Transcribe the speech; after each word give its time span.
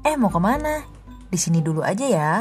Eh 0.00 0.16
mau 0.16 0.32
ke 0.32 0.40
mana? 0.40 0.80
Di 1.28 1.36
sini 1.36 1.60
dulu 1.60 1.84
aja 1.84 2.08
ya. 2.08 2.32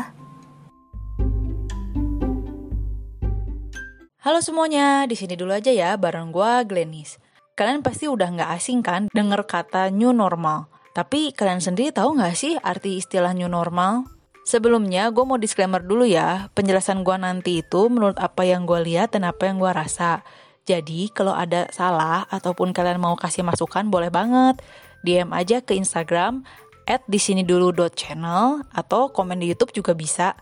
Halo 4.23 4.39
semuanya, 4.39 5.03
di 5.03 5.19
sini 5.19 5.35
dulu 5.35 5.51
aja 5.51 5.67
ya 5.67 5.99
bareng 5.99 6.31
gua 6.31 6.63
Glenis. 6.63 7.19
Kalian 7.59 7.83
pasti 7.83 8.07
udah 8.07 8.31
nggak 8.31 8.51
asing 8.55 8.79
kan 8.79 9.11
denger 9.11 9.43
kata 9.43 9.91
new 9.91 10.15
normal. 10.15 10.71
Tapi 10.95 11.35
kalian 11.35 11.59
sendiri 11.59 11.91
tahu 11.91 12.15
nggak 12.15 12.31
sih 12.39 12.55
arti 12.63 12.95
istilah 12.95 13.35
new 13.35 13.51
normal? 13.51 14.07
Sebelumnya, 14.47 15.11
gue 15.11 15.27
mau 15.27 15.35
disclaimer 15.35 15.83
dulu 15.83 16.07
ya. 16.07 16.47
Penjelasan 16.55 17.03
gue 17.03 17.13
nanti 17.19 17.59
itu 17.59 17.91
menurut 17.91 18.15
apa 18.17 18.47
yang 18.47 18.63
gue 18.63 18.81
lihat 18.81 19.13
dan 19.13 19.27
apa 19.27 19.51
yang 19.51 19.59
gue 19.59 19.69
rasa. 19.69 20.23
Jadi, 20.63 21.11
kalau 21.11 21.35
ada 21.35 21.67
salah 21.69 22.23
ataupun 22.31 22.71
kalian 22.71 22.97
mau 22.97 23.13
kasih 23.13 23.45
masukan, 23.45 23.91
boleh 23.91 24.09
banget. 24.09 24.57
DM 25.05 25.29
aja 25.35 25.61
ke 25.61 25.77
Instagram 25.77 26.43
at 26.89 27.05
disinidulu.channel 27.05 28.65
atau 28.73 29.13
komen 29.13 29.37
di 29.37 29.53
YouTube 29.53 29.71
juga 29.71 29.93
bisa. 29.93 30.33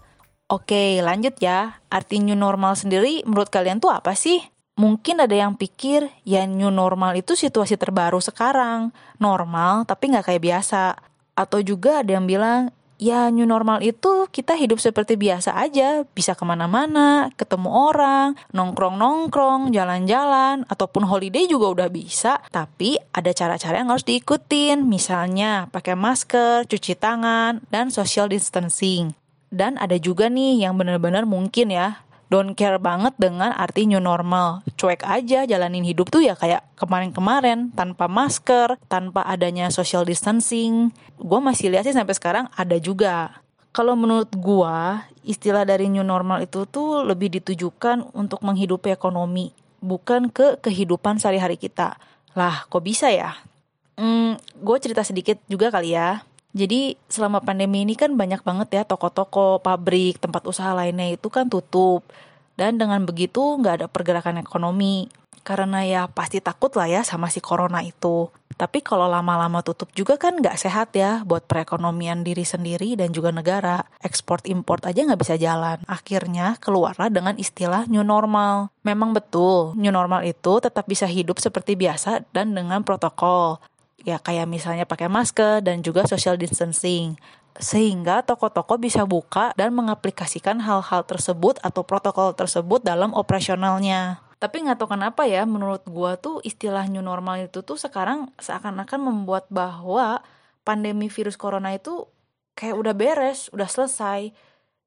Oke, 0.48 1.04
lanjut 1.04 1.36
ya. 1.44 1.84
Arti 1.92 2.24
new 2.24 2.40
normal 2.40 2.80
sendiri 2.80 3.20
menurut 3.28 3.52
kalian 3.52 3.84
tuh 3.84 3.92
apa 3.92 4.16
sih? 4.16 4.40
Mungkin 4.80 5.20
ada 5.20 5.36
yang 5.36 5.60
pikir, 5.60 6.08
ya 6.24 6.48
new 6.48 6.72
normal 6.72 7.20
itu 7.20 7.36
situasi 7.36 7.76
terbaru 7.76 8.24
sekarang. 8.24 8.96
Normal, 9.20 9.84
tapi 9.84 10.16
nggak 10.16 10.32
kayak 10.32 10.44
biasa. 10.48 10.96
Atau 11.36 11.60
juga 11.66 12.00
ada 12.00 12.16
yang 12.16 12.24
bilang, 12.24 12.72
ya 12.98 13.30
new 13.30 13.46
normal 13.46 13.82
itu 13.86 14.26
kita 14.30 14.58
hidup 14.58 14.82
seperti 14.82 15.16
biasa 15.18 15.54
aja, 15.58 16.04
bisa 16.14 16.34
ke 16.34 16.44
mana-mana, 16.44 17.30
ketemu 17.38 17.70
orang, 17.70 18.28
nongkrong-nongkrong, 18.54 19.74
jalan-jalan, 19.74 20.66
ataupun 20.68 21.06
holiday 21.06 21.46
juga 21.46 21.74
udah 21.74 21.90
bisa, 21.90 22.42
tapi 22.50 22.98
ada 23.14 23.32
cara-cara 23.34 23.82
yang 23.82 23.94
harus 23.94 24.06
diikutin, 24.06 24.84
misalnya 24.86 25.70
pakai 25.70 25.94
masker, 25.94 26.66
cuci 26.66 26.94
tangan, 26.98 27.62
dan 27.70 27.94
social 27.94 28.30
distancing. 28.30 29.14
Dan 29.48 29.80
ada 29.80 29.96
juga 29.96 30.28
nih 30.28 30.68
yang 30.68 30.76
benar-benar 30.76 31.24
mungkin 31.24 31.72
ya, 31.72 32.04
don't 32.28 32.54
care 32.56 32.80
banget 32.80 33.16
dengan 33.16 33.52
arti 33.56 33.88
new 33.88 34.00
normal. 34.00 34.64
Cuek 34.76 35.04
aja 35.04 35.48
jalanin 35.48 35.84
hidup 35.84 36.12
tuh 36.12 36.24
ya 36.24 36.36
kayak 36.36 36.64
kemarin-kemarin 36.80 37.72
tanpa 37.74 38.06
masker, 38.08 38.80
tanpa 38.92 39.24
adanya 39.26 39.72
social 39.72 40.04
distancing. 40.04 40.92
Gue 41.20 41.40
masih 41.40 41.72
lihat 41.72 41.88
sih 41.88 41.96
sampai 41.96 42.16
sekarang 42.16 42.46
ada 42.56 42.76
juga. 42.78 43.42
Kalau 43.76 43.94
menurut 43.94 44.32
gue, 44.34 44.78
istilah 45.22 45.62
dari 45.62 45.86
new 45.86 46.02
normal 46.02 46.42
itu 46.42 46.66
tuh 46.66 47.06
lebih 47.06 47.30
ditujukan 47.30 48.10
untuk 48.18 48.42
menghidupi 48.42 48.90
ekonomi, 48.90 49.54
bukan 49.86 50.34
ke 50.34 50.58
kehidupan 50.64 51.22
sehari-hari 51.22 51.62
kita. 51.62 51.94
Lah, 52.34 52.66
kok 52.70 52.82
bisa 52.82 53.14
ya? 53.14 53.38
Hmm, 53.98 54.38
gue 54.58 54.78
cerita 54.82 55.06
sedikit 55.06 55.38
juga 55.46 55.70
kali 55.70 55.94
ya. 55.94 56.26
Jadi 56.58 56.98
selama 57.06 57.46
pandemi 57.46 57.86
ini 57.86 57.94
kan 57.94 58.18
banyak 58.18 58.42
banget 58.42 58.82
ya 58.82 58.84
toko-toko, 58.84 59.62
pabrik, 59.62 60.18
tempat 60.18 60.42
usaha 60.50 60.74
lainnya 60.74 61.14
itu 61.14 61.30
kan 61.30 61.46
tutup. 61.46 62.02
Dan 62.58 62.82
dengan 62.82 63.06
begitu 63.06 63.62
nggak 63.62 63.86
ada 63.86 63.88
pergerakan 63.88 64.42
ekonomi. 64.42 65.06
Karena 65.46 65.86
ya 65.86 66.10
pasti 66.10 66.42
takut 66.42 66.74
lah 66.74 66.90
ya 66.90 67.02
sama 67.06 67.30
si 67.30 67.40
corona 67.40 67.86
itu. 67.86 68.34
Tapi 68.58 68.82
kalau 68.82 69.06
lama-lama 69.06 69.62
tutup 69.62 69.94
juga 69.94 70.18
kan 70.18 70.42
nggak 70.42 70.58
sehat 70.58 70.98
ya 70.98 71.22
buat 71.22 71.46
perekonomian 71.46 72.26
diri 72.26 72.42
sendiri 72.42 72.98
dan 72.98 73.14
juga 73.14 73.30
negara. 73.30 73.86
Ekspor 74.02 74.42
import 74.50 74.82
aja 74.90 75.06
nggak 75.06 75.22
bisa 75.22 75.38
jalan. 75.38 75.78
Akhirnya 75.86 76.58
keluarlah 76.58 77.14
dengan 77.14 77.38
istilah 77.38 77.86
new 77.86 78.02
normal. 78.02 78.74
Memang 78.82 79.14
betul, 79.14 79.78
new 79.78 79.94
normal 79.94 80.26
itu 80.26 80.58
tetap 80.58 80.90
bisa 80.90 81.06
hidup 81.06 81.38
seperti 81.38 81.78
biasa 81.78 82.26
dan 82.34 82.58
dengan 82.58 82.82
protokol 82.82 83.62
ya 84.02 84.22
kayak 84.22 84.46
misalnya 84.46 84.86
pakai 84.86 85.10
masker 85.10 85.66
dan 85.66 85.82
juga 85.82 86.06
social 86.06 86.38
distancing 86.38 87.18
sehingga 87.58 88.22
toko-toko 88.22 88.78
bisa 88.78 89.04
buka 89.10 89.50
dan 89.58 89.74
mengaplikasikan 89.74 90.62
hal-hal 90.62 91.02
tersebut 91.10 91.58
atau 91.66 91.82
protokol 91.82 92.38
tersebut 92.38 92.86
dalam 92.86 93.18
operasionalnya. 93.18 94.22
Tapi 94.38 94.62
nggak 94.62 94.78
tahu 94.78 94.94
kenapa 94.94 95.26
ya, 95.26 95.50
menurut 95.50 95.82
gua 95.90 96.14
tuh 96.14 96.38
istilah 96.46 96.86
new 96.86 97.02
normal 97.02 97.50
itu 97.50 97.66
tuh 97.66 97.74
sekarang 97.74 98.30
seakan-akan 98.38 99.02
membuat 99.02 99.50
bahwa 99.50 100.22
pandemi 100.62 101.10
virus 101.10 101.34
corona 101.34 101.74
itu 101.74 102.06
kayak 102.54 102.78
udah 102.78 102.94
beres, 102.94 103.50
udah 103.50 103.66
selesai. 103.66 104.30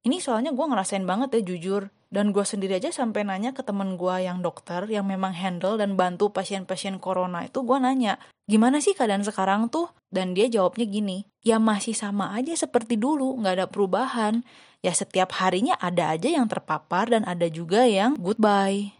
Ini 0.00 0.16
soalnya 0.16 0.56
gue 0.56 0.66
ngerasain 0.66 1.04
banget 1.04 1.40
ya 1.40 1.42
jujur. 1.54 1.82
Dan 2.10 2.34
gue 2.34 2.42
sendiri 2.42 2.82
aja 2.82 2.90
sampai 2.90 3.22
nanya 3.22 3.54
ke 3.54 3.62
temen 3.62 3.94
gue 3.94 4.16
yang 4.26 4.42
dokter 4.42 4.82
yang 4.90 5.06
memang 5.06 5.30
handle 5.30 5.78
dan 5.78 5.94
bantu 5.94 6.34
pasien-pasien 6.34 6.98
corona 6.98 7.46
itu 7.46 7.62
gue 7.62 7.78
nanya 7.78 8.18
gimana 8.50 8.82
sih 8.82 8.98
keadaan 8.98 9.22
sekarang 9.22 9.70
tuh? 9.70 9.94
Dan 10.10 10.34
dia 10.34 10.50
jawabnya 10.50 10.90
gini 10.90 11.30
ya 11.46 11.62
masih 11.62 11.94
sama 11.94 12.34
aja 12.34 12.50
seperti 12.58 12.98
dulu 12.98 13.38
nggak 13.38 13.54
ada 13.62 13.66
perubahan. 13.70 14.42
Ya 14.82 14.90
setiap 14.90 15.38
harinya 15.38 15.78
ada 15.78 16.10
aja 16.10 16.26
yang 16.26 16.50
terpapar 16.50 17.14
dan 17.14 17.22
ada 17.30 17.46
juga 17.46 17.86
yang 17.86 18.18
goodbye. 18.18 18.90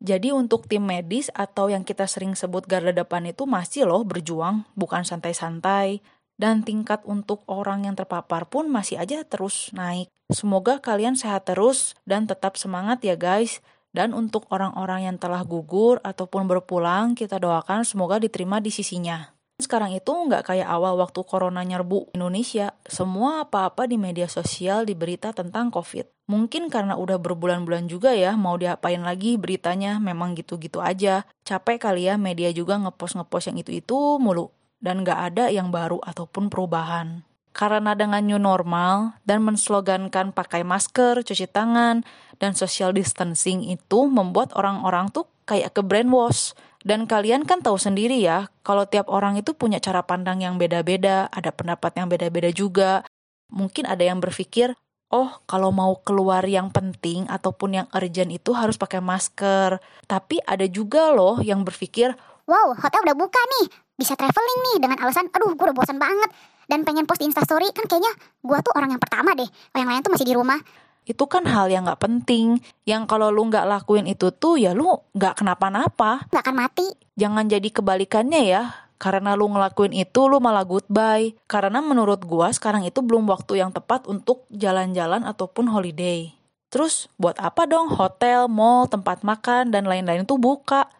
Jadi 0.00 0.32
untuk 0.32 0.64
tim 0.64 0.84
medis 0.84 1.32
atau 1.36 1.68
yang 1.68 1.84
kita 1.84 2.08
sering 2.08 2.32
sebut 2.32 2.64
garda 2.64 2.92
depan 2.92 3.24
itu 3.28 3.44
masih 3.48 3.88
loh 3.88 4.04
berjuang 4.04 4.68
bukan 4.76 5.04
santai-santai 5.04 6.04
dan 6.36 6.62
tingkat 6.64 7.00
untuk 7.08 7.42
orang 7.48 7.88
yang 7.88 7.96
terpapar 7.96 8.48
pun 8.48 8.68
masih 8.68 9.00
aja 9.00 9.24
terus 9.24 9.72
naik. 9.72 10.12
Semoga 10.28 10.78
kalian 10.80 11.16
sehat 11.16 11.48
terus 11.48 11.96
dan 12.04 12.28
tetap 12.28 12.60
semangat 12.60 13.02
ya 13.02 13.16
guys. 13.16 13.64
Dan 13.96 14.12
untuk 14.12 14.44
orang-orang 14.52 15.08
yang 15.08 15.16
telah 15.16 15.40
gugur 15.40 16.04
ataupun 16.04 16.44
berpulang, 16.44 17.16
kita 17.16 17.40
doakan 17.40 17.80
semoga 17.80 18.20
diterima 18.20 18.60
di 18.60 18.68
sisinya. 18.68 19.32
Sekarang 19.56 19.88
itu 19.96 20.12
nggak 20.12 20.52
kayak 20.52 20.68
awal 20.68 21.00
waktu 21.00 21.24
corona 21.24 21.64
nyerbu 21.64 22.12
Indonesia. 22.12 22.76
Semua 22.84 23.48
apa-apa 23.48 23.88
di 23.88 23.96
media 23.96 24.28
sosial 24.28 24.84
diberita 24.84 25.32
tentang 25.32 25.72
COVID. 25.72 26.28
Mungkin 26.28 26.68
karena 26.68 27.00
udah 27.00 27.16
berbulan-bulan 27.16 27.88
juga 27.88 28.12
ya, 28.12 28.36
mau 28.36 28.60
diapain 28.60 29.00
lagi 29.00 29.40
beritanya 29.40 29.96
memang 29.96 30.36
gitu-gitu 30.36 30.84
aja. 30.84 31.24
Capek 31.48 31.80
kali 31.80 32.04
ya 32.04 32.20
media 32.20 32.52
juga 32.52 32.76
ngepost-ngepost 32.76 33.48
yang 33.48 33.64
itu-itu 33.64 34.20
mulu 34.20 34.52
dan 34.80 35.02
gak 35.02 35.34
ada 35.34 35.48
yang 35.48 35.72
baru 35.72 36.00
ataupun 36.04 36.52
perubahan. 36.52 37.24
Karena 37.56 37.96
dengan 37.96 38.20
new 38.20 38.36
normal 38.36 39.16
dan 39.24 39.40
menslogankan 39.40 40.36
pakai 40.36 40.60
masker, 40.60 41.24
cuci 41.24 41.48
tangan, 41.48 42.04
dan 42.36 42.52
social 42.52 42.92
distancing 42.92 43.64
itu 43.64 44.04
membuat 44.12 44.52
orang-orang 44.52 45.08
tuh 45.08 45.24
kayak 45.48 45.72
ke 45.72 45.80
brainwash. 45.80 46.52
Dan 46.84 47.08
kalian 47.08 47.48
kan 47.48 47.64
tahu 47.64 47.80
sendiri 47.80 48.20
ya, 48.20 48.52
kalau 48.60 48.84
tiap 48.84 49.08
orang 49.08 49.40
itu 49.40 49.56
punya 49.56 49.80
cara 49.80 50.04
pandang 50.04 50.44
yang 50.44 50.60
beda-beda, 50.60 51.32
ada 51.32 51.48
pendapat 51.48 51.96
yang 51.96 52.12
beda-beda 52.12 52.52
juga. 52.52 53.02
Mungkin 53.48 53.88
ada 53.88 54.04
yang 54.04 54.20
berpikir, 54.20 54.76
oh 55.10 55.40
kalau 55.48 55.72
mau 55.72 55.96
keluar 56.04 56.44
yang 56.46 56.70
penting 56.70 57.26
ataupun 57.26 57.82
yang 57.82 57.86
urgent 57.96 58.30
itu 58.30 58.52
harus 58.52 58.76
pakai 58.76 59.00
masker. 59.00 59.80
Tapi 60.06 60.44
ada 60.44 60.68
juga 60.68 61.10
loh 61.10 61.40
yang 61.42 61.64
berpikir, 61.64 62.14
wow 62.46 62.76
hotel 62.76 63.02
udah 63.02 63.16
buka 63.18 63.40
nih, 63.58 63.66
bisa 63.96 64.12
traveling 64.14 64.60
nih 64.72 64.76
dengan 64.84 64.98
alasan 65.00 65.32
aduh 65.32 65.56
gue 65.56 65.64
udah 65.64 65.76
bosan 65.76 65.96
banget. 65.96 66.30
Dan 66.66 66.82
pengen 66.82 67.06
post 67.06 67.22
di 67.22 67.30
instastory 67.30 67.70
kan 67.70 67.86
kayaknya 67.86 68.12
gue 68.42 68.58
tuh 68.60 68.74
orang 68.76 68.94
yang 68.94 69.02
pertama 69.02 69.32
deh. 69.32 69.46
Oh, 69.46 69.78
yang 69.78 69.88
lain 69.88 70.02
tuh 70.04 70.12
masih 70.12 70.26
di 70.28 70.34
rumah. 70.34 70.58
Itu 71.06 71.30
kan 71.30 71.46
hal 71.46 71.70
yang 71.70 71.86
nggak 71.86 72.02
penting. 72.02 72.58
Yang 72.82 73.06
kalau 73.06 73.30
lu 73.30 73.46
nggak 73.46 73.62
lakuin 73.64 74.10
itu 74.10 74.34
tuh 74.34 74.58
ya 74.58 74.74
lu 74.74 74.90
nggak 75.14 75.38
kenapa-napa. 75.38 76.26
Nggak 76.28 76.42
akan 76.42 76.56
mati. 76.58 76.86
Jangan 77.14 77.46
jadi 77.46 77.68
kebalikannya 77.70 78.42
ya. 78.42 78.62
Karena 78.98 79.38
lu 79.38 79.46
ngelakuin 79.46 79.94
itu 79.94 80.26
lu 80.26 80.42
malah 80.42 80.66
goodbye. 80.66 81.38
Karena 81.46 81.78
menurut 81.78 82.26
gua 82.26 82.50
sekarang 82.50 82.82
itu 82.82 82.98
belum 83.06 83.30
waktu 83.30 83.62
yang 83.62 83.70
tepat 83.70 84.10
untuk 84.10 84.42
jalan-jalan 84.50 85.22
ataupun 85.22 85.70
holiday. 85.70 86.34
Terus 86.66 87.06
buat 87.14 87.38
apa 87.38 87.70
dong? 87.70 87.94
Hotel 87.94 88.50
mall 88.50 88.90
tempat 88.90 89.22
makan 89.22 89.70
dan 89.70 89.86
lain-lain 89.86 90.26
tuh 90.26 90.42
buka 90.42 90.90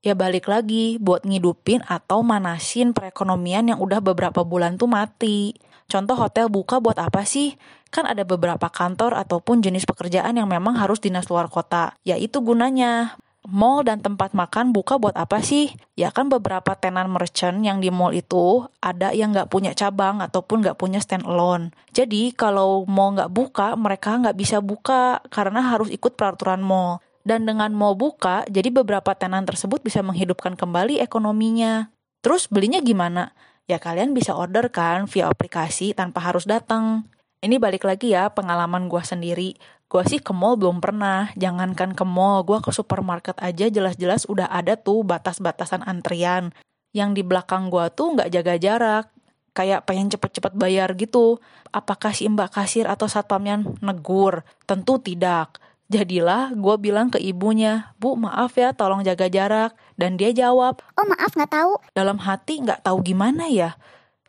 ya 0.00 0.16
balik 0.16 0.48
lagi 0.48 0.96
buat 0.96 1.28
ngidupin 1.28 1.84
atau 1.84 2.24
manasin 2.24 2.96
perekonomian 2.96 3.72
yang 3.72 3.78
udah 3.80 4.00
beberapa 4.00 4.44
bulan 4.44 4.80
tuh 4.80 4.88
mati. 4.88 5.56
Contoh 5.90 6.14
hotel 6.14 6.46
buka 6.46 6.78
buat 6.78 6.96
apa 7.02 7.26
sih? 7.26 7.58
Kan 7.90 8.06
ada 8.06 8.22
beberapa 8.22 8.70
kantor 8.70 9.18
ataupun 9.18 9.60
jenis 9.60 9.82
pekerjaan 9.82 10.38
yang 10.38 10.46
memang 10.46 10.78
harus 10.78 11.02
dinas 11.02 11.26
luar 11.26 11.50
kota. 11.50 11.98
Ya 12.06 12.14
itu 12.14 12.38
gunanya. 12.40 13.18
Mall 13.40 13.88
dan 13.88 14.04
tempat 14.04 14.36
makan 14.36 14.76
buka 14.76 15.00
buat 15.00 15.16
apa 15.16 15.40
sih? 15.40 15.72
Ya 15.96 16.12
kan 16.12 16.28
beberapa 16.28 16.76
tenan 16.76 17.08
merchant 17.08 17.64
yang 17.64 17.80
di 17.80 17.88
mall 17.88 18.12
itu 18.12 18.68
ada 18.84 19.16
yang 19.16 19.32
nggak 19.32 19.48
punya 19.48 19.72
cabang 19.72 20.20
ataupun 20.20 20.60
nggak 20.60 20.76
punya 20.76 21.00
stand 21.00 21.24
alone. 21.24 21.72
Jadi 21.96 22.36
kalau 22.36 22.84
mall 22.84 23.16
nggak 23.16 23.32
buka, 23.32 23.74
mereka 23.80 24.20
nggak 24.20 24.36
bisa 24.36 24.60
buka 24.60 25.24
karena 25.32 25.64
harus 25.72 25.88
ikut 25.88 26.20
peraturan 26.20 26.60
mall. 26.60 27.00
Dan 27.30 27.46
dengan 27.46 27.70
mau 27.70 27.94
buka, 27.94 28.42
jadi 28.50 28.74
beberapa 28.74 29.14
tenan 29.14 29.46
tersebut 29.46 29.86
bisa 29.86 30.02
menghidupkan 30.02 30.58
kembali 30.58 30.98
ekonominya. 30.98 31.94
Terus 32.26 32.50
belinya 32.50 32.82
gimana? 32.82 33.38
Ya 33.70 33.78
kalian 33.78 34.18
bisa 34.18 34.34
order 34.34 34.66
kan 34.74 35.06
via 35.06 35.30
aplikasi 35.30 35.94
tanpa 35.94 36.18
harus 36.26 36.42
datang. 36.42 37.06
Ini 37.38 37.62
balik 37.62 37.86
lagi 37.86 38.10
ya 38.18 38.34
pengalaman 38.34 38.90
gue 38.90 38.98
sendiri. 39.06 39.54
Gue 39.86 40.02
sih 40.10 40.18
ke 40.18 40.34
mall 40.34 40.58
belum 40.58 40.82
pernah. 40.82 41.30
Jangankan 41.38 41.94
ke 41.94 42.02
mall, 42.02 42.42
gue 42.42 42.58
ke 42.58 42.74
supermarket 42.74 43.38
aja 43.38 43.70
jelas-jelas 43.70 44.26
udah 44.26 44.50
ada 44.50 44.74
tuh 44.74 45.06
batas-batasan 45.06 45.86
antrian. 45.86 46.50
Yang 46.90 47.10
di 47.14 47.22
belakang 47.22 47.70
gue 47.70 47.86
tuh 47.94 48.10
nggak 48.18 48.30
jaga 48.34 48.58
jarak. 48.58 49.06
kayak 49.50 49.86
pengen 49.86 50.10
cepet-cepet 50.10 50.54
bayar 50.58 50.98
gitu. 50.98 51.38
Apakah 51.70 52.10
si 52.10 52.26
mbak 52.26 52.54
kasir 52.58 52.90
atau 52.90 53.06
satpamnya 53.06 53.62
negur? 53.82 54.42
Tentu 54.66 54.98
tidak. 54.98 55.58
Jadilah 55.90 56.54
gue 56.54 56.76
bilang 56.78 57.10
ke 57.10 57.18
ibunya, 57.18 57.90
Bu 57.98 58.14
maaf 58.14 58.54
ya 58.54 58.70
tolong 58.70 59.02
jaga 59.02 59.26
jarak. 59.26 59.74
Dan 59.98 60.14
dia 60.14 60.30
jawab, 60.30 60.78
Oh 60.94 61.04
maaf 61.04 61.34
nggak 61.34 61.50
tahu. 61.50 61.82
dalam 61.92 62.22
hati 62.22 62.62
nggak 62.62 62.86
tahu 62.86 63.02
gimana 63.02 63.50
ya. 63.50 63.74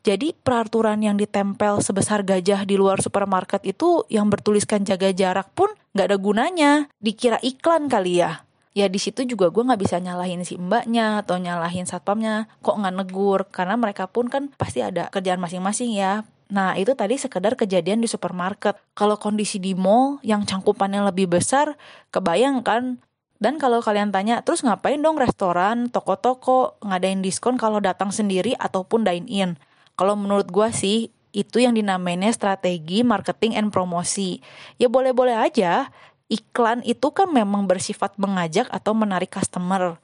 Jadi 0.01 0.33
peraturan 0.33 0.97
yang 1.05 1.13
ditempel 1.13 1.77
sebesar 1.85 2.25
gajah 2.25 2.65
di 2.65 2.73
luar 2.73 2.97
supermarket 3.05 3.61
itu 3.61 4.01
yang 4.09 4.33
bertuliskan 4.33 4.81
jaga 4.81 5.13
jarak 5.13 5.53
pun 5.53 5.69
nggak 5.93 6.07
ada 6.09 6.17
gunanya. 6.17 6.71
Dikira 6.97 7.37
iklan 7.45 7.85
kali 7.85 8.25
ya. 8.25 8.41
Ya 8.73 8.89
di 8.89 8.97
situ 8.97 9.21
juga 9.29 9.53
gue 9.53 9.61
nggak 9.61 9.83
bisa 9.85 10.01
nyalahin 10.01 10.41
si 10.41 10.57
mbaknya 10.57 11.21
atau 11.21 11.37
nyalahin 11.37 11.85
satpamnya. 11.85 12.49
Kok 12.65 12.81
nggak 12.81 12.95
negur? 12.97 13.45
Karena 13.53 13.77
mereka 13.77 14.09
pun 14.09 14.25
kan 14.31 14.49
pasti 14.57 14.81
ada 14.81 15.13
kerjaan 15.13 15.37
masing-masing 15.37 15.93
ya. 15.93 16.25
Nah 16.51 16.75
itu 16.75 16.91
tadi 16.93 17.15
sekedar 17.15 17.55
kejadian 17.55 18.03
di 18.03 18.11
supermarket. 18.11 18.75
Kalau 18.91 19.15
kondisi 19.15 19.57
di 19.57 19.71
mall 19.71 20.19
yang 20.21 20.43
cangkupannya 20.43 21.07
lebih 21.07 21.31
besar, 21.31 21.79
kebayang 22.11 22.59
kan 22.61 22.99
dan 23.41 23.57
kalau 23.57 23.81
kalian 23.81 24.13
tanya, 24.13 24.45
terus 24.45 24.61
ngapain 24.61 25.01
dong 25.01 25.17
restoran, 25.17 25.89
toko-toko 25.89 26.77
ngadain 26.85 27.25
diskon 27.25 27.57
kalau 27.57 27.81
datang 27.81 28.13
sendiri 28.13 28.53
ataupun 28.53 29.01
dine-in? 29.01 29.57
Kalau 29.97 30.13
menurut 30.13 30.53
gua 30.53 30.69
sih, 30.69 31.09
itu 31.33 31.57
yang 31.57 31.73
dinamainnya 31.73 32.29
strategi 32.37 33.01
marketing 33.01 33.57
and 33.57 33.73
promosi. 33.73 34.45
Ya 34.77 34.93
boleh-boleh 34.93 35.33
aja, 35.33 35.89
iklan 36.29 36.85
itu 36.85 37.09
kan 37.09 37.33
memang 37.33 37.65
bersifat 37.65 38.13
mengajak 38.21 38.69
atau 38.69 38.93
menarik 38.93 39.33
customer. 39.33 39.97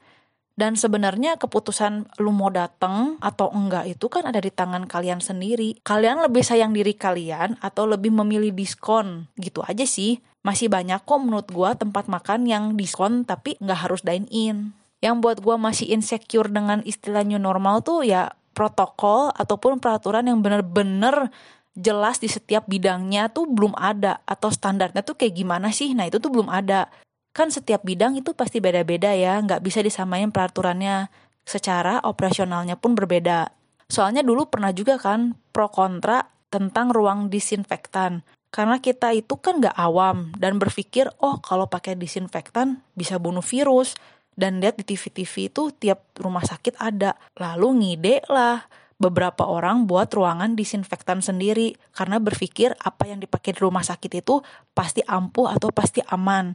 Dan 0.58 0.74
sebenarnya 0.74 1.38
keputusan 1.38 2.18
lu 2.18 2.34
mau 2.34 2.50
datang 2.50 3.22
atau 3.22 3.54
enggak 3.54 3.94
itu 3.94 4.10
kan 4.10 4.26
ada 4.26 4.42
di 4.42 4.50
tangan 4.50 4.90
kalian 4.90 5.22
sendiri. 5.22 5.78
Kalian 5.86 6.26
lebih 6.26 6.42
sayang 6.42 6.74
diri 6.74 6.98
kalian 6.98 7.62
atau 7.62 7.86
lebih 7.86 8.10
memilih 8.10 8.50
diskon. 8.50 9.30
Gitu 9.38 9.62
aja 9.62 9.86
sih. 9.86 10.18
Masih 10.42 10.66
banyak 10.66 11.06
kok 11.06 11.22
menurut 11.22 11.46
gua 11.54 11.78
tempat 11.78 12.10
makan 12.10 12.50
yang 12.50 12.74
diskon 12.74 13.22
tapi 13.22 13.54
nggak 13.62 13.86
harus 13.86 14.02
dine 14.02 14.26
in. 14.34 14.74
Yang 14.98 15.16
buat 15.22 15.38
gua 15.46 15.62
masih 15.62 15.94
insecure 15.94 16.50
dengan 16.50 16.82
istilah 16.82 17.22
new 17.22 17.38
normal 17.38 17.86
tuh 17.86 18.02
ya 18.02 18.34
protokol 18.58 19.30
ataupun 19.38 19.78
peraturan 19.78 20.26
yang 20.26 20.42
bener-bener 20.42 21.30
jelas 21.78 22.18
di 22.18 22.26
setiap 22.26 22.66
bidangnya 22.66 23.30
tuh 23.30 23.46
belum 23.46 23.78
ada 23.78 24.26
atau 24.26 24.50
standarnya 24.50 25.06
tuh 25.06 25.14
kayak 25.14 25.38
gimana 25.38 25.70
sih 25.70 25.94
nah 25.94 26.10
itu 26.10 26.18
tuh 26.18 26.34
belum 26.34 26.50
ada 26.50 26.90
kan 27.38 27.54
setiap 27.54 27.86
bidang 27.86 28.18
itu 28.18 28.34
pasti 28.34 28.58
beda-beda 28.58 29.14
ya. 29.14 29.38
Nggak 29.38 29.62
bisa 29.62 29.86
disamain 29.86 30.34
peraturannya 30.34 31.14
secara 31.46 32.02
operasionalnya 32.02 32.82
pun 32.82 32.98
berbeda. 32.98 33.54
Soalnya 33.86 34.26
dulu 34.26 34.50
pernah 34.50 34.74
juga 34.74 34.98
kan 34.98 35.38
pro 35.54 35.70
kontra 35.70 36.26
tentang 36.50 36.90
ruang 36.90 37.30
disinfektan. 37.30 38.26
Karena 38.50 38.82
kita 38.82 39.14
itu 39.14 39.38
kan 39.38 39.62
nggak 39.62 39.78
awam 39.78 40.34
dan 40.42 40.58
berpikir 40.58 41.14
oh 41.22 41.38
kalau 41.46 41.70
pakai 41.70 41.94
disinfektan 41.94 42.82
bisa 42.98 43.22
bunuh 43.22 43.46
virus. 43.46 43.94
Dan 44.38 44.62
lihat 44.62 44.78
di 44.78 44.86
TV-TV 44.86 45.50
itu 45.50 45.74
tiap 45.74 46.14
rumah 46.22 46.46
sakit 46.46 46.78
ada. 46.78 47.18
Lalu 47.42 47.68
ngide 47.82 48.22
lah 48.30 48.70
beberapa 49.02 49.50
orang 49.50 49.90
buat 49.90 50.14
ruangan 50.14 50.54
disinfektan 50.54 51.26
sendiri. 51.26 51.74
Karena 51.90 52.22
berpikir 52.22 52.78
apa 52.82 53.10
yang 53.10 53.18
dipakai 53.18 53.58
di 53.58 53.62
rumah 53.66 53.82
sakit 53.82 54.22
itu 54.22 54.42
pasti 54.78 55.02
ampuh 55.06 55.50
atau 55.50 55.74
pasti 55.74 56.06
aman. 56.06 56.54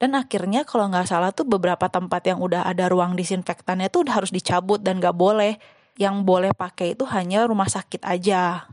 Dan 0.00 0.16
akhirnya 0.16 0.64
kalau 0.64 0.88
nggak 0.88 1.04
salah 1.04 1.30
tuh 1.30 1.44
beberapa 1.44 1.92
tempat 1.92 2.24
yang 2.24 2.40
udah 2.40 2.64
ada 2.64 2.88
ruang 2.88 3.12
disinfektannya 3.14 3.92
tuh 3.92 4.08
udah 4.08 4.24
harus 4.24 4.32
dicabut 4.32 4.80
dan 4.80 4.96
nggak 4.96 5.12
boleh. 5.12 5.60
Yang 6.00 6.24
boleh 6.24 6.50
pakai 6.56 6.96
itu 6.96 7.04
hanya 7.12 7.44
rumah 7.44 7.68
sakit 7.68 8.00
aja. 8.08 8.64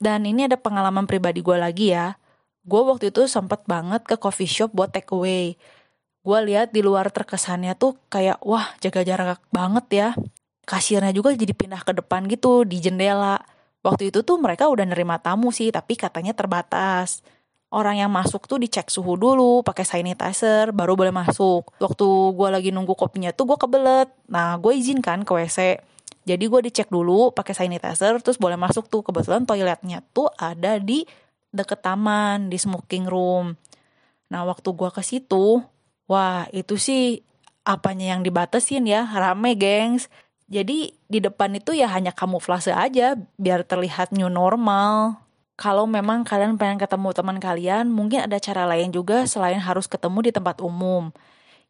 Dan 0.00 0.24
ini 0.24 0.48
ada 0.48 0.56
pengalaman 0.56 1.04
pribadi 1.04 1.44
gue 1.44 1.60
lagi 1.60 1.92
ya. 1.92 2.16
Gue 2.64 2.80
waktu 2.88 3.12
itu 3.12 3.28
sempet 3.28 3.68
banget 3.68 4.08
ke 4.08 4.16
coffee 4.16 4.48
shop 4.48 4.72
buat 4.72 4.88
take 4.88 5.12
away. 5.12 5.60
Gue 6.24 6.38
lihat 6.48 6.72
di 6.72 6.80
luar 6.80 7.12
terkesannya 7.12 7.76
tuh 7.76 8.00
kayak 8.08 8.40
wah 8.40 8.72
jaga 8.80 9.04
jarak 9.04 9.44
banget 9.52 9.86
ya 9.92 10.08
kasirnya 10.62 11.10
juga 11.10 11.34
jadi 11.34 11.52
pindah 11.52 11.82
ke 11.82 11.92
depan 11.92 12.26
gitu 12.30 12.62
di 12.62 12.78
jendela. 12.78 13.42
Waktu 13.82 14.14
itu 14.14 14.22
tuh 14.22 14.38
mereka 14.38 14.70
udah 14.70 14.86
nerima 14.86 15.18
tamu 15.18 15.50
sih, 15.50 15.74
tapi 15.74 15.98
katanya 15.98 16.32
terbatas. 16.32 17.26
Orang 17.72 17.96
yang 17.96 18.12
masuk 18.12 18.44
tuh 18.44 18.60
dicek 18.60 18.92
suhu 18.92 19.16
dulu, 19.16 19.64
pakai 19.64 19.88
sanitizer, 19.88 20.76
baru 20.76 20.92
boleh 20.92 21.08
masuk. 21.08 21.72
Waktu 21.80 22.06
gue 22.36 22.48
lagi 22.52 22.68
nunggu 22.68 22.92
kopinya 22.92 23.32
tuh 23.32 23.48
gue 23.48 23.56
kebelet. 23.56 24.12
Nah, 24.28 24.60
gue 24.60 24.76
izinkan 24.76 25.24
ke 25.24 25.32
WC. 25.32 25.80
Jadi 26.28 26.44
gue 26.46 26.60
dicek 26.68 26.92
dulu 26.92 27.32
pakai 27.32 27.56
sanitizer, 27.56 28.20
terus 28.20 28.36
boleh 28.36 28.60
masuk 28.60 28.92
tuh. 28.92 29.00
Kebetulan 29.00 29.48
toiletnya 29.48 30.04
tuh 30.12 30.28
ada 30.36 30.76
di 30.76 31.08
deket 31.48 31.80
taman, 31.80 32.52
di 32.52 32.60
smoking 32.60 33.08
room. 33.08 33.56
Nah, 34.28 34.44
waktu 34.44 34.68
gue 34.68 34.90
ke 34.92 35.00
situ, 35.00 35.64
wah 36.04 36.44
itu 36.52 36.76
sih 36.76 37.24
apanya 37.64 38.12
yang 38.12 38.20
dibatasin 38.20 38.84
ya, 38.84 39.08
rame 39.08 39.56
gengs 39.56 40.12
jadi 40.52 40.92
di 40.92 41.18
depan 41.24 41.56
itu 41.56 41.72
ya 41.72 41.88
hanya 41.88 42.12
kamuflase 42.12 42.76
aja 42.76 43.16
biar 43.40 43.64
terlihat 43.64 44.12
new 44.12 44.28
normal. 44.28 45.16
Kalau 45.56 45.84
memang 45.84 46.24
kalian 46.24 46.56
pengen 46.56 46.80
ketemu 46.80 47.12
teman 47.12 47.38
kalian, 47.38 47.92
mungkin 47.92 48.24
ada 48.24 48.40
cara 48.40 48.64
lain 48.64 48.88
juga 48.90 49.28
selain 49.28 49.60
harus 49.60 49.84
ketemu 49.84 50.28
di 50.28 50.30
tempat 50.32 50.58
umum. 50.64 51.12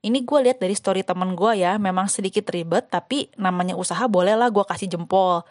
Ini 0.02 0.22
gue 0.26 0.38
lihat 0.48 0.58
dari 0.58 0.74
story 0.74 1.02
temen 1.06 1.34
gue 1.34 1.62
ya, 1.62 1.78
memang 1.78 2.06
sedikit 2.10 2.46
ribet, 2.50 2.90
tapi 2.90 3.30
namanya 3.38 3.74
usaha 3.78 4.06
boleh 4.06 4.34
lah 4.34 4.50
gue 4.50 4.64
kasih 4.66 4.90
jempol. 4.90 5.46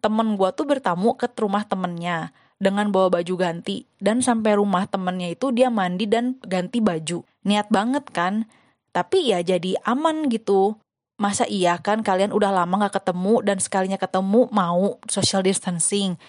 Temen 0.00 0.36
gue 0.36 0.48
tuh 0.52 0.68
bertamu 0.68 1.16
ke 1.16 1.28
rumah 1.36 1.64
temennya 1.64 2.32
dengan 2.56 2.88
bawa 2.88 3.20
baju 3.20 3.34
ganti, 3.36 3.84
dan 4.00 4.24
sampai 4.24 4.56
rumah 4.56 4.88
temennya 4.88 5.32
itu 5.36 5.52
dia 5.52 5.68
mandi 5.68 6.08
dan 6.08 6.40
ganti 6.44 6.80
baju. 6.80 7.24
Niat 7.44 7.68
banget 7.68 8.08
kan? 8.12 8.48
Tapi 8.92 9.32
ya 9.32 9.44
jadi 9.44 9.76
aman 9.84 10.32
gitu 10.32 10.80
masa 11.16 11.48
iya 11.48 11.80
kan 11.80 12.04
kalian 12.04 12.28
udah 12.28 12.52
lama 12.52 12.88
gak 12.88 13.00
ketemu 13.00 13.40
dan 13.40 13.56
sekalinya 13.56 13.96
ketemu 13.96 14.52
mau 14.52 15.00
social 15.08 15.40
distancing 15.40 16.20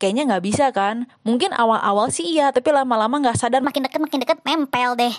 kayaknya 0.00 0.28
nggak 0.28 0.44
bisa 0.44 0.70
kan? 0.72 1.08
Mungkin 1.26 1.52
awal-awal 1.56 2.12
sih 2.12 2.24
iya 2.36 2.52
tapi 2.52 2.72
lama-lama 2.72 3.20
nggak 3.20 3.38
sadar. 3.40 3.60
Makin 3.64 3.88
deket 3.88 4.00
makin 4.00 4.20
deket 4.22 4.38
nempel 4.44 4.96
deh. 4.96 5.16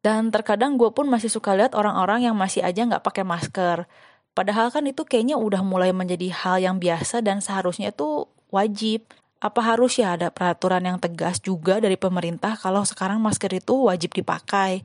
dan 0.00 0.32
terkadang 0.32 0.80
gue 0.80 0.88
pun 0.96 1.04
masih 1.12 1.28
suka 1.28 1.52
lihat 1.52 1.76
orang-orang 1.76 2.24
yang 2.24 2.32
masih 2.32 2.64
aja 2.64 2.88
nggak 2.88 3.04
pakai 3.04 3.20
masker. 3.20 3.84
Padahal 4.32 4.72
kan 4.72 4.86
itu 4.88 5.04
kayaknya 5.04 5.36
udah 5.36 5.60
mulai 5.60 5.92
menjadi 5.92 6.32
hal 6.32 6.56
yang 6.62 6.76
biasa 6.80 7.20
dan 7.20 7.44
seharusnya 7.44 7.92
itu 7.92 8.24
wajib. 8.48 9.04
Apa 9.40 9.60
harus 9.60 9.96
ya 10.00 10.16
ada 10.16 10.28
peraturan 10.32 10.84
yang 10.84 10.96
tegas 11.00 11.40
juga 11.40 11.80
dari 11.80 11.96
pemerintah 12.00 12.56
kalau 12.56 12.84
sekarang 12.84 13.20
masker 13.20 13.52
itu 13.60 13.88
wajib 13.88 14.12
dipakai? 14.16 14.84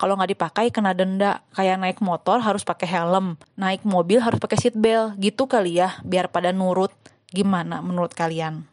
Kalau 0.00 0.16
nggak 0.16 0.32
dipakai 0.36 0.66
kena 0.72 0.92
denda. 0.96 1.44
Kayak 1.52 1.76
naik 1.80 1.98
motor 2.04 2.40
harus 2.40 2.64
pakai 2.64 2.88
helm 2.88 3.36
naik 3.56 3.84
mobil 3.84 4.20
harus 4.20 4.40
pakai 4.40 4.56
seat 4.60 4.76
belt 4.76 5.16
gitu 5.20 5.48
kali 5.48 5.80
ya 5.80 5.96
biar 6.04 6.28
pada 6.28 6.52
nurut. 6.52 6.92
Gimana 7.32 7.80
menurut 7.80 8.12
kalian 8.12 8.68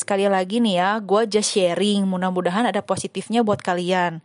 sekali 0.00 0.24
lagi 0.26 0.64
nih 0.64 0.80
ya 0.80 0.90
gue 1.04 1.28
just 1.28 1.52
sharing 1.52 2.08
mudah-mudahan 2.08 2.64
ada 2.64 2.80
positifnya 2.80 3.44
buat 3.44 3.60
kalian 3.60 4.24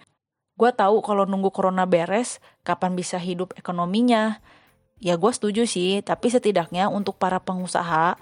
gue 0.56 0.72
tahu 0.72 1.04
kalau 1.04 1.28
nunggu 1.28 1.52
corona 1.52 1.84
beres 1.84 2.40
kapan 2.64 2.96
bisa 2.96 3.20
hidup 3.20 3.52
ekonominya 3.60 4.40
ya 5.04 5.20
gue 5.20 5.32
setuju 5.36 5.68
sih 5.68 6.00
tapi 6.00 6.32
setidaknya 6.32 6.88
untuk 6.88 7.20
para 7.20 7.44
pengusaha 7.44 8.16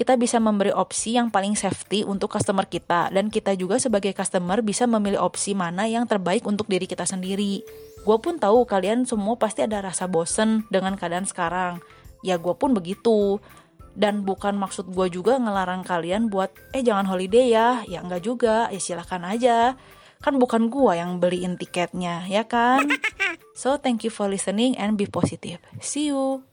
kita 0.00 0.16
bisa 0.16 0.40
memberi 0.40 0.72
opsi 0.72 1.12
yang 1.20 1.28
paling 1.28 1.52
safety 1.52 2.08
untuk 2.08 2.32
customer 2.32 2.64
kita 2.64 3.12
dan 3.12 3.28
kita 3.28 3.52
juga 3.52 3.76
sebagai 3.76 4.16
customer 4.16 4.64
bisa 4.64 4.88
memilih 4.88 5.20
opsi 5.20 5.52
mana 5.52 5.84
yang 5.84 6.08
terbaik 6.08 6.40
untuk 6.48 6.72
diri 6.72 6.88
kita 6.88 7.04
sendiri. 7.04 7.60
Gue 8.00 8.16
pun 8.16 8.40
tahu 8.40 8.64
kalian 8.64 9.04
semua 9.04 9.36
pasti 9.36 9.60
ada 9.60 9.84
rasa 9.84 10.08
bosen 10.08 10.64
dengan 10.72 10.96
keadaan 10.96 11.28
sekarang. 11.28 11.84
Ya 12.24 12.40
gue 12.40 12.56
pun 12.56 12.72
begitu. 12.72 13.44
Dan 13.94 14.22
bukan 14.22 14.56
maksud 14.56 14.90
gue 14.90 15.06
juga 15.10 15.36
ngelarang 15.36 15.82
kalian 15.82 16.30
buat 16.30 16.54
eh 16.74 16.82
jangan 16.84 17.06
holiday 17.10 17.50
ya. 17.50 17.68
Ya 17.86 18.00
enggak 18.00 18.22
juga, 18.24 18.70
ya 18.70 18.80
silahkan 18.80 19.22
aja. 19.26 19.74
Kan 20.20 20.36
bukan 20.36 20.68
gue 20.68 20.92
yang 20.94 21.16
beliin 21.18 21.56
tiketnya, 21.56 22.28
ya 22.28 22.44
kan? 22.44 22.86
So 23.60 23.76
thank 23.76 24.08
you 24.08 24.12
for 24.14 24.24
listening 24.24 24.72
and 24.80 24.96
be 24.96 25.04
positive. 25.04 25.60
See 25.84 26.08
you. 26.08 26.49